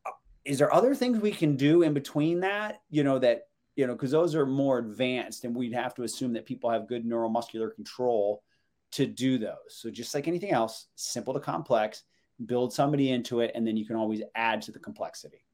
[0.07, 0.11] uh,
[0.45, 2.81] is there other things we can do in between that?
[2.89, 3.43] You know, that,
[3.77, 6.89] you know, because those are more advanced, and we'd have to assume that people have
[6.89, 8.43] good neuromuscular control
[8.93, 9.57] to do those.
[9.69, 12.05] So, just like anything else, simple to complex,
[12.47, 15.45] build somebody into it, and then you can always add to the complexity.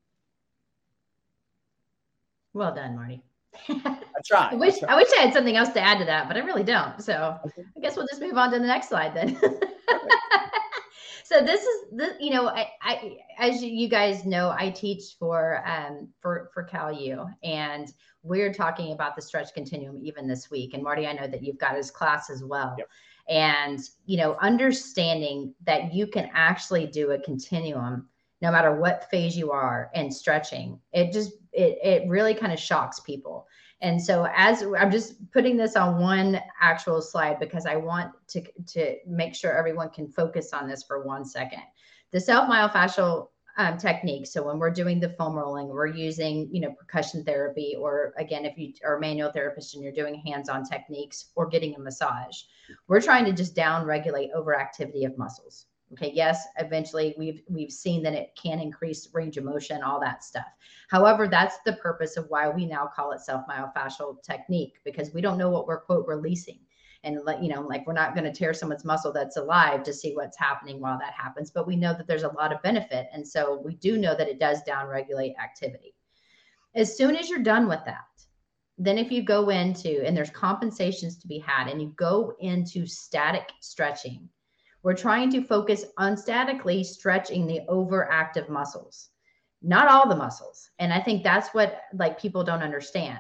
[2.53, 3.23] Well done, Marty.
[3.69, 4.53] That's right.
[4.53, 6.63] I wish I wish I had something else to add to that, but I really
[6.63, 7.01] don't.
[7.03, 7.65] So okay.
[7.77, 9.39] I guess we'll just move on to the next slide then.
[11.25, 15.63] so this is the you know I, I as you guys know I teach for
[15.67, 20.83] um for for CalU and we're talking about the stretch continuum even this week and
[20.83, 22.75] Marty I know that you've got his class as well.
[22.79, 22.89] Yep.
[23.29, 28.09] And you know understanding that you can actually do a continuum
[28.43, 32.59] no matter what phase you are and stretching it just it, it really kind of
[32.59, 33.47] shocks people.
[33.81, 38.43] And so as i'm just putting this on one actual slide because i want to
[38.69, 41.63] to make sure everyone can focus on this for one second.
[42.11, 43.29] The self myofascial
[43.59, 47.77] um, technique so when we're doing the foam rolling we're using you know percussion therapy
[47.79, 51.75] or again if you are a manual therapist and you're doing hands-on techniques or getting
[51.75, 52.45] a massage
[52.89, 58.03] we're trying to just down regulate overactivity of muscles Okay, yes, eventually we've we've seen
[58.03, 60.47] that it can increase range of motion, all that stuff.
[60.89, 65.21] However, that's the purpose of why we now call it self myofascial technique because we
[65.21, 66.61] don't know what we're quote releasing.
[67.05, 69.93] And let you know, like we're not going to tear someone's muscle that's alive to
[69.93, 73.09] see what's happening while that happens, but we know that there's a lot of benefit.
[73.13, 75.97] And so we do know that it does downregulate activity.
[76.77, 78.05] As soon as you're done with that,
[78.79, 82.87] then if you go into and there's compensations to be had and you go into
[82.87, 84.29] static stretching
[84.83, 89.11] we're trying to focus on statically stretching the overactive muscles,
[89.63, 90.71] not all the muscles.
[90.79, 93.19] And I think that's what like people don't understand.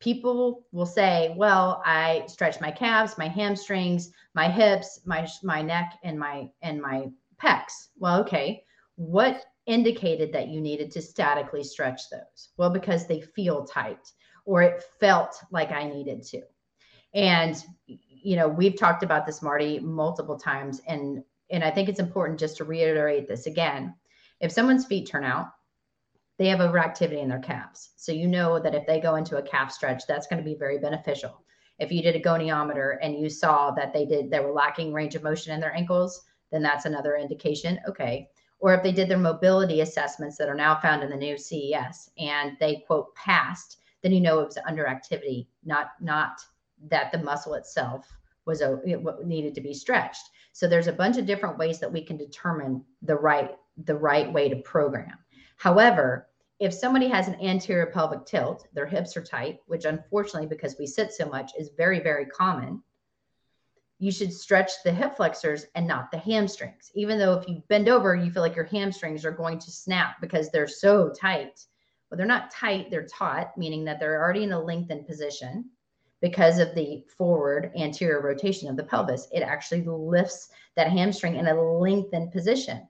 [0.00, 5.98] People will say, "Well, I stretch my calves, my hamstrings, my hips, my my neck
[6.04, 7.08] and my and my
[7.42, 8.64] pecs." Well, okay.
[8.96, 12.50] What indicated that you needed to statically stretch those?
[12.56, 14.12] Well, because they feel tight
[14.44, 16.42] or it felt like I needed to.
[17.14, 17.62] And
[18.22, 22.38] you know, we've talked about this, Marty, multiple times, and and I think it's important
[22.38, 23.94] just to reiterate this again.
[24.40, 25.48] If someone's feet turn out,
[26.38, 27.90] they have overactivity in their calves.
[27.96, 30.54] So you know that if they go into a calf stretch, that's going to be
[30.54, 31.42] very beneficial.
[31.78, 35.14] If you did a goniometer and you saw that they did they were lacking range
[35.14, 37.78] of motion in their ankles, then that's another indication.
[37.88, 38.28] Okay.
[38.60, 42.10] Or if they did their mobility assessments that are now found in the new CES
[42.18, 46.40] and they quote passed, then you know it was underactivity, not not
[46.88, 48.12] that the muscle itself
[48.44, 50.30] was uh, a, what needed to be stretched.
[50.52, 53.50] So there's a bunch of different ways that we can determine the right
[53.84, 55.16] the right way to program.
[55.56, 60.76] However, if somebody has an anterior pelvic tilt, their hips are tight, which unfortunately, because
[60.78, 62.82] we sit so much, is very, very common.
[64.00, 66.90] You should stretch the hip flexors and not the hamstrings.
[66.94, 70.20] Even though if you bend over, you feel like your hamstrings are going to snap
[70.20, 71.64] because they're so tight.
[72.10, 75.70] Well, they're not tight, they're taut, meaning that they're already in a lengthened position
[76.20, 79.28] because of the forward anterior rotation of the pelvis.
[79.32, 82.86] It actually lifts that hamstring in a lengthened position.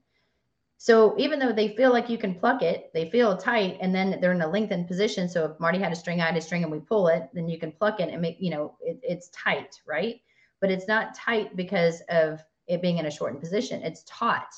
[0.80, 4.18] So even though they feel like you can pluck it, they feel tight, and then
[4.20, 5.28] they're in a lengthened position.
[5.28, 7.48] So if Marty had a string, I had a string, and we pull it, then
[7.48, 10.20] you can pluck it and make, you know, it, it's tight, right?
[10.60, 13.82] But it's not tight because of it being in a shortened position.
[13.82, 14.54] It's taut.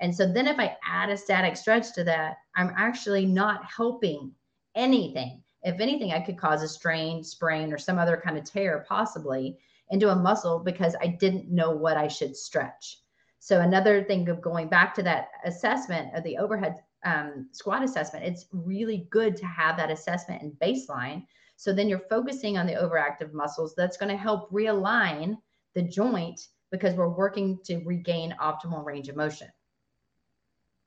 [0.00, 4.32] And so then if I add a static stretch to that, I'm actually not helping
[4.74, 5.42] anything.
[5.62, 9.58] If anything, I could cause a strain, sprain, or some other kind of tear possibly
[9.90, 12.98] into a muscle because I didn't know what I should stretch.
[13.40, 18.24] So another thing of going back to that assessment of the overhead um, squat assessment,
[18.24, 21.24] it's really good to have that assessment and baseline.
[21.56, 23.74] So then you're focusing on the overactive muscles.
[23.74, 25.36] That's going to help realign
[25.74, 29.48] the joint because we're working to regain optimal range of motion.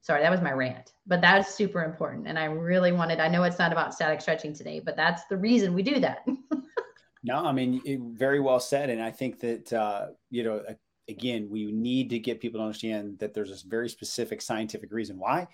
[0.04, 2.28] Sorry, that was my rant, but that is super important.
[2.28, 5.38] And I really wanted, I know it's not about static stretching today, but that's the
[5.38, 6.28] reason we do that.
[7.24, 8.90] no, I mean, it, very well said.
[8.90, 10.62] And I think that, uh, you know,
[11.08, 15.18] again, we need to get people to understand that there's a very specific scientific reason
[15.18, 15.48] why.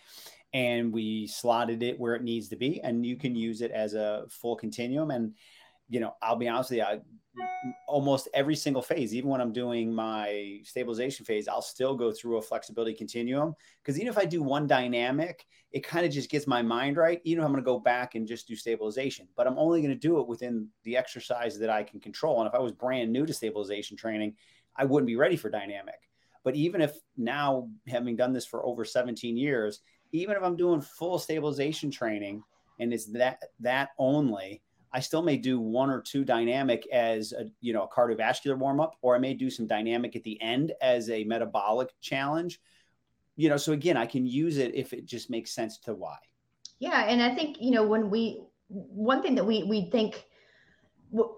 [0.51, 3.93] And we slotted it where it needs to be, and you can use it as
[3.93, 5.11] a full continuum.
[5.11, 5.35] And,
[5.89, 6.99] you know, I'll be honest with you, I,
[7.87, 12.37] almost every single phase, even when I'm doing my stabilization phase, I'll still go through
[12.37, 13.53] a flexibility continuum.
[13.81, 17.21] Because even if I do one dynamic, it kind of just gets my mind right.
[17.23, 19.93] Even if I'm going to go back and just do stabilization, but I'm only going
[19.93, 22.39] to do it within the exercise that I can control.
[22.39, 24.35] And if I was brand new to stabilization training,
[24.75, 25.99] I wouldn't be ready for dynamic.
[26.43, 30.81] But even if now, having done this for over 17 years, even if I'm doing
[30.81, 32.41] full stabilization training
[32.79, 34.61] and it's that that only,
[34.91, 38.79] I still may do one or two dynamic as a you know a cardiovascular warm
[38.79, 42.59] up, or I may do some dynamic at the end as a metabolic challenge.
[43.35, 46.17] You know, so again, I can use it if it just makes sense to why.
[46.79, 50.25] Yeah, and I think you know when we one thing that we we think.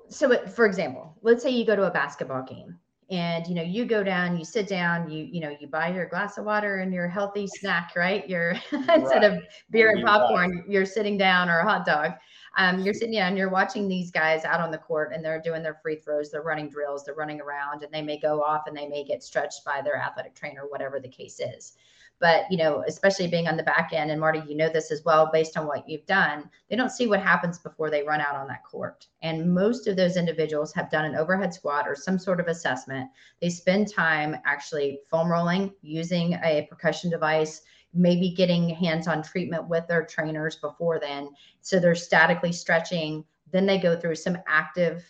[0.10, 2.78] So, for example, let's say you go to a basketball game
[3.12, 6.08] and you know you go down you sit down you you know you buy your
[6.08, 10.86] glass of water and your healthy snack right you're instead of beer and popcorn you're
[10.86, 12.14] sitting down or a hot dog
[12.58, 15.42] um, you're sitting down and you're watching these guys out on the court and they're
[15.42, 18.64] doing their free throws they're running drills they're running around and they may go off
[18.68, 21.74] and they may get stretched by their athletic trainer whatever the case is.
[22.20, 25.04] But you know especially being on the back end and marty you know this as
[25.06, 28.36] well based on what you've done they don't see what happens before they run out
[28.36, 29.08] on that court.
[29.22, 33.10] And most of those individuals have done an overhead squat or some sort of assessment.
[33.42, 37.62] They spend time actually foam rolling using a percussion device
[37.94, 41.30] maybe getting hands-on treatment with their trainers before then
[41.62, 45.04] so they're statically stretching then they go through some active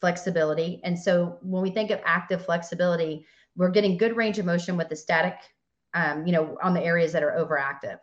[0.00, 3.24] flexibility and so when we think of active flexibility
[3.56, 5.36] we're getting good range of motion with the static
[5.96, 7.98] um, you know, on the areas that are overactive.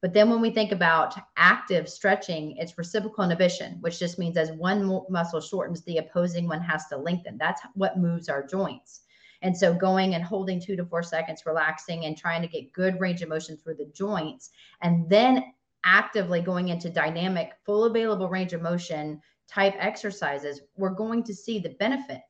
[0.00, 4.52] But then when we think about active stretching, it's reciprocal inhibition, which just means as
[4.52, 7.36] one muscle shortens, the opposing one has to lengthen.
[7.36, 9.00] That's what moves our joints.
[9.42, 13.00] And so going and holding two to four seconds, relaxing and trying to get good
[13.00, 14.50] range of motion through the joints,
[14.82, 15.52] and then
[15.84, 21.58] actively going into dynamic, full available range of motion type exercises, we're going to see
[21.58, 22.22] the benefit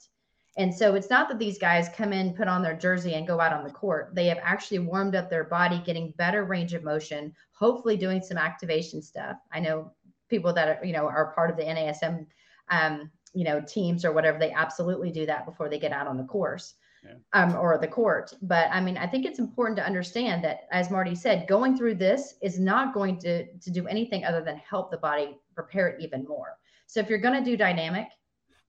[0.59, 3.41] and so it's not that these guys come in, put on their jersey, and go
[3.41, 4.11] out on the court.
[4.13, 8.37] They have actually warmed up their body, getting better range of motion, hopefully doing some
[8.37, 9.37] activation stuff.
[9.53, 9.93] I know
[10.29, 12.27] people that are, you know, are part of the NASM,
[12.71, 14.37] um, you know, teams or whatever.
[14.37, 16.75] They absolutely do that before they get out on the course.
[17.09, 17.15] Yeah.
[17.33, 18.33] Um, or the court.
[18.43, 21.95] But I mean, I think it's important to understand that, as Marty said, going through
[21.95, 26.03] this is not going to, to do anything other than help the body prepare it
[26.03, 26.57] even more.
[26.87, 28.09] So if you're going to do dynamic,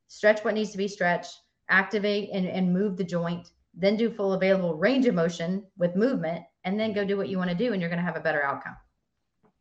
[0.07, 1.33] stretch what needs to be stretched,
[1.69, 6.43] activate and, and move the joint, then do full available range of motion with movement,
[6.63, 8.21] and then go do what you want to do, and you're going to have a
[8.21, 8.75] better outcome.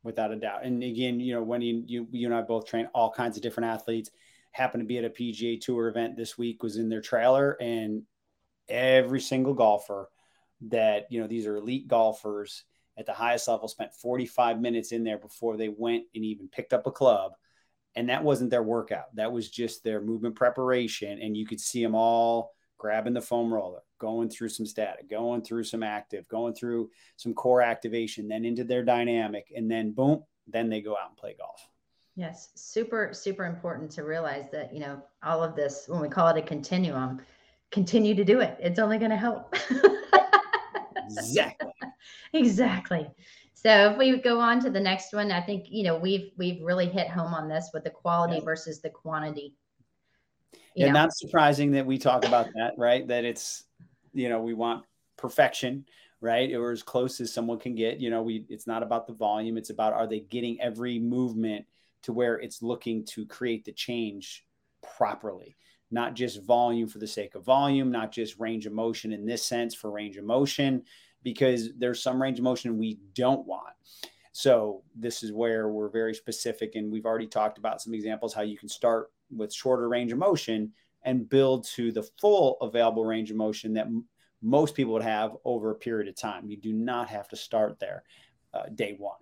[0.02, 0.64] Without a doubt.
[0.64, 3.42] And again, you know, when you, you, you and I both train all kinds of
[3.42, 4.10] different athletes,
[4.52, 8.02] happened to be at a PGA Tour event this week, was in their trailer, and
[8.68, 10.10] every single golfer
[10.62, 12.64] that, you know, these are elite golfers
[12.96, 16.72] at the highest level spent 45 minutes in there before they went and even picked
[16.72, 17.32] up a club.
[17.94, 19.14] And that wasn't their workout.
[19.14, 21.20] That was just their movement preparation.
[21.20, 25.42] And you could see them all grabbing the foam roller going through some static going
[25.42, 29.52] through some active going through some core activation then into their dynamic.
[29.54, 31.68] And then boom then they go out and play golf.
[32.14, 32.50] Yes.
[32.54, 36.38] Super super important to realize that you know all of this when we call it
[36.38, 37.20] a continuum
[37.70, 38.56] continue to do it.
[38.60, 39.54] It's only going to help.
[41.06, 41.72] exactly.
[42.32, 43.10] exactly.
[43.54, 46.62] So if we go on to the next one, I think you know we've we've
[46.62, 48.44] really hit home on this with the quality yeah.
[48.44, 49.54] versus the quantity.
[50.52, 51.00] You yeah, know?
[51.00, 53.06] not surprising that we talk about that, right?
[53.08, 53.64] That it's
[54.12, 54.84] you know we want
[55.16, 55.86] perfection,
[56.20, 56.54] right?
[56.54, 57.98] Or as close as someone can get.
[57.98, 61.66] You know, we it's not about the volume; it's about are they getting every movement
[62.04, 64.46] to where it's looking to create the change
[64.96, 65.56] properly
[65.90, 69.44] not just volume for the sake of volume, not just range of motion in this
[69.44, 70.82] sense for range of motion,
[71.22, 73.74] because there's some range of motion we don't want.
[74.32, 78.42] So this is where we're very specific, and we've already talked about some examples how
[78.42, 80.72] you can start with shorter range of motion
[81.02, 84.04] and build to the full available range of motion that m-
[84.42, 86.48] most people would have over a period of time.
[86.48, 88.04] You do not have to start there
[88.54, 89.16] uh, day one.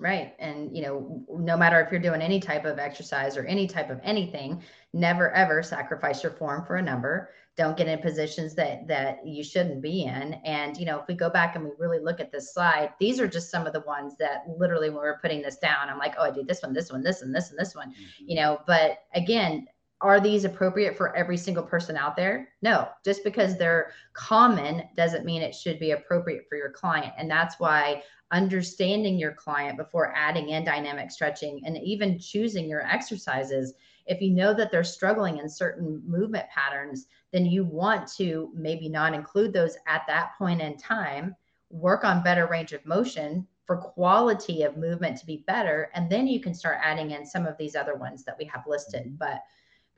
[0.00, 0.34] Right.
[0.38, 3.90] And, you know, no matter if you're doing any type of exercise or any type
[3.90, 7.30] of anything, never ever sacrifice your form for a number.
[7.56, 10.34] Don't get in positions that that you shouldn't be in.
[10.44, 13.18] And, you know, if we go back and we really look at this slide, these
[13.18, 15.98] are just some of the ones that literally when we are putting this down, I'm
[15.98, 18.24] like, oh, I do this one, this one, this and this and this one, mm-hmm.
[18.28, 19.66] you know, but again,
[20.00, 22.48] are these appropriate for every single person out there?
[22.62, 27.12] No, just because they're common doesn't mean it should be appropriate for your client.
[27.18, 32.86] And that's why understanding your client before adding in dynamic stretching and even choosing your
[32.86, 33.74] exercises.
[34.06, 38.88] If you know that they're struggling in certain movement patterns, then you want to maybe
[38.88, 41.34] not include those at that point in time,
[41.70, 45.90] work on better range of motion for quality of movement to be better.
[45.94, 48.64] And then you can start adding in some of these other ones that we have
[48.66, 49.18] listed.
[49.18, 49.42] But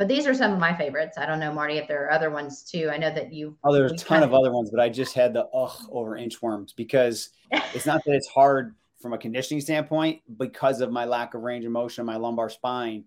[0.01, 1.18] but these are some of my favorites.
[1.18, 2.88] I don't know, Marty, if there are other ones too.
[2.90, 3.55] I know that you.
[3.62, 6.12] Oh, there's a ton of, of other ones, but I just had the ugh over
[6.12, 7.28] inchworms because
[7.74, 11.66] it's not that it's hard from a conditioning standpoint because of my lack of range
[11.66, 13.05] of motion, my lumbar spine.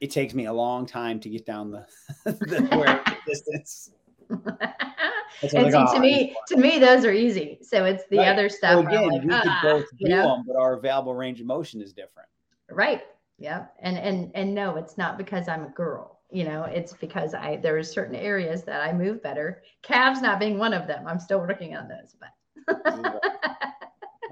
[0.00, 1.86] It takes me a long time to get down the,
[2.24, 3.92] the distance.
[4.28, 7.58] and see, oh, to me, to me, those are easy.
[7.62, 8.28] So it's the right.
[8.28, 8.84] other stuff.
[8.84, 10.22] So again, like, we ah, could both do know?
[10.24, 12.28] them, but our available range of motion is different.
[12.70, 13.04] Right.
[13.38, 13.64] Yeah.
[13.80, 17.56] And and and no, it's not because I'm a girl you know it's because i
[17.56, 19.62] there are certain areas that i move better.
[19.82, 21.06] Calves not being one of them.
[21.06, 22.82] I'm still working on those but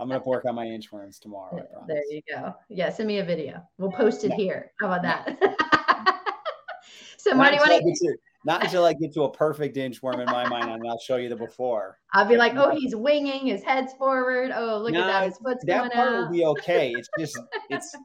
[0.00, 2.54] i'm going to work on my inchworms tomorrow there you go.
[2.68, 3.62] Yeah send me a video.
[3.78, 4.36] We'll post it yeah.
[4.36, 4.72] here.
[4.80, 5.52] How about that?
[7.18, 10.70] So marty until to, not until i get to a perfect inchworm in my mind
[10.70, 11.98] and i'll show you the before.
[12.12, 14.52] I'll be like oh he's winging his head's forward.
[14.54, 15.24] Oh look no, at that.
[15.24, 16.20] His foot's that part out.
[16.20, 16.92] will be okay.
[16.92, 17.36] It's just
[17.68, 17.96] it's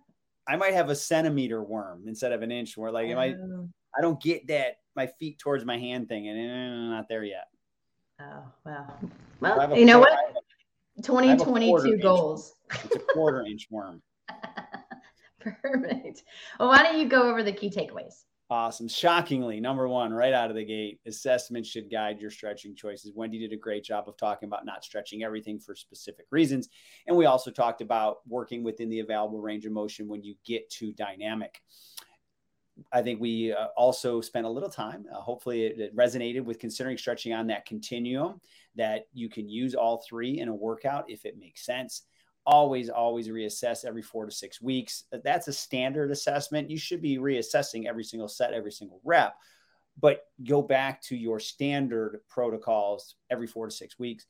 [0.47, 2.75] I might have a centimeter worm instead of an inch.
[2.75, 3.69] Where like it might oh.
[3.97, 7.47] I don't get that my feet towards my hand thing, and not there yet.
[8.19, 8.93] Oh wow!
[9.39, 10.17] Well, you know what?
[11.03, 12.55] 2022 goals.
[12.71, 14.01] Inch, it's a quarter inch worm.
[15.39, 16.23] Perfect.
[16.59, 18.25] Well, why don't you go over the key takeaways?
[18.51, 18.89] Awesome.
[18.89, 23.13] Shockingly, number one, right out of the gate, assessment should guide your stretching choices.
[23.15, 26.67] Wendy did a great job of talking about not stretching everything for specific reasons.
[27.07, 30.69] And we also talked about working within the available range of motion when you get
[30.71, 31.61] to dynamic.
[32.91, 35.05] I think we uh, also spent a little time.
[35.11, 38.41] Uh, hopefully, it, it, resonated with considering stretching on that continuum
[38.75, 42.03] that you can use all three in a workout if it makes sense.
[42.45, 45.03] Always, always reassess every four to six weeks.
[45.23, 46.71] That's a standard assessment.
[46.71, 49.35] You should be reassessing every single set, every single rep,
[49.99, 54.25] but go back to your standard protocols every four to six weeks.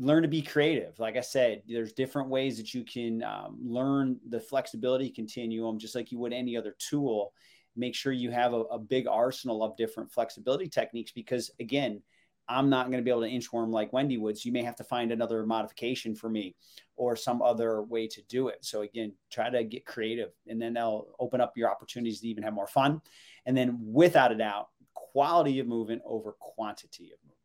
[0.00, 0.98] Learn to be creative.
[0.98, 5.94] Like I said, there's different ways that you can um, learn the flexibility continuum, just
[5.94, 7.32] like you would any other tool
[7.76, 12.02] make sure you have a, a big arsenal of different flexibility techniques because again
[12.50, 14.36] I'm not going to be able to inchworm like Wendy would.
[14.36, 16.56] So you may have to find another modification for me
[16.96, 18.64] or some other way to do it.
[18.64, 22.42] So again, try to get creative and then they'll open up your opportunities to even
[22.42, 23.02] have more fun.
[23.46, 27.39] And then without a doubt, quality of movement over quantity of movement.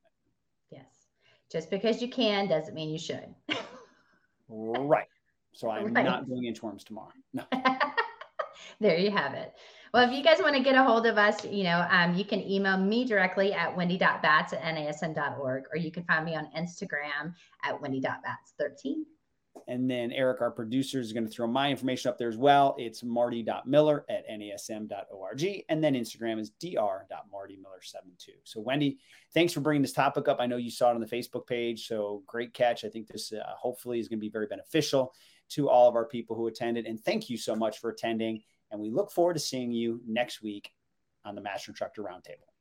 [1.52, 3.34] Just because you can doesn't mean you should.
[4.50, 5.08] right.
[5.54, 6.06] So I'm right.
[6.06, 7.14] not doing inchworms tomorrow.
[7.34, 7.43] No.
[8.80, 9.54] there you have it.
[9.93, 12.26] Well, if you guys want to get a hold of us, you know, um, you
[12.26, 17.34] can email me directly at wendy.batts at nasm.org, or you can find me on Instagram
[17.64, 18.96] at wendy.bats13.
[19.68, 22.76] And then Eric, our producer, is going to throw my information up there as well.
[22.78, 25.64] It's marty.miller at nasm.org.
[25.70, 28.30] And then Instagram is dr.martymiller72.
[28.43, 28.99] So, Wendy,
[29.34, 30.38] thanks for bringing this topic up.
[30.39, 31.88] I know you saw it on the Facebook page.
[31.88, 32.86] So, great catch.
[32.86, 35.14] I think this uh, hopefully is going to be very beneficial
[35.49, 36.86] to all of our people who attended.
[36.86, 38.41] And thank you so much for attending.
[38.72, 40.72] And we look forward to seeing you next week
[41.24, 42.55] on the Master Instructor Roundtable.